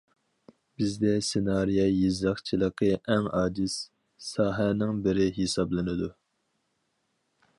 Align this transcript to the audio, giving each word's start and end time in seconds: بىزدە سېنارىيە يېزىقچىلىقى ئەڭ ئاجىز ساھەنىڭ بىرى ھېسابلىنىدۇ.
بىزدە 0.81 1.11
سېنارىيە 1.27 1.83
يېزىقچىلىقى 1.95 2.89
ئەڭ 3.15 3.29
ئاجىز 3.41 3.75
ساھەنىڭ 4.29 5.03
بىرى 5.09 5.29
ھېسابلىنىدۇ. 5.39 6.11